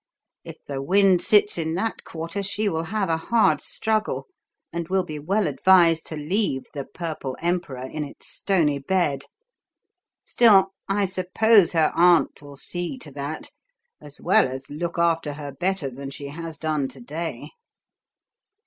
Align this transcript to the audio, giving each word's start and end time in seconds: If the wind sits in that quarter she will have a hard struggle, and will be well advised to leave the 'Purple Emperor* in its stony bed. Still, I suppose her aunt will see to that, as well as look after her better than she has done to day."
If 0.43 0.57
the 0.65 0.81
wind 0.81 1.21
sits 1.21 1.59
in 1.59 1.75
that 1.75 2.03
quarter 2.05 2.41
she 2.41 2.67
will 2.67 2.85
have 2.85 3.07
a 3.07 3.17
hard 3.17 3.61
struggle, 3.61 4.25
and 4.73 4.87
will 4.89 5.03
be 5.03 5.19
well 5.19 5.45
advised 5.45 6.07
to 6.07 6.15
leave 6.17 6.65
the 6.73 6.85
'Purple 6.85 7.37
Emperor* 7.39 7.85
in 7.85 8.03
its 8.03 8.27
stony 8.27 8.79
bed. 8.79 9.25
Still, 10.25 10.71
I 10.89 11.05
suppose 11.05 11.73
her 11.73 11.91
aunt 11.93 12.41
will 12.41 12.57
see 12.57 12.97
to 12.97 13.11
that, 13.11 13.51
as 14.01 14.19
well 14.19 14.47
as 14.47 14.71
look 14.71 14.97
after 14.97 15.33
her 15.33 15.51
better 15.51 15.87
than 15.91 16.09
she 16.09 16.29
has 16.29 16.57
done 16.57 16.87
to 16.87 16.99
day." 16.99 17.51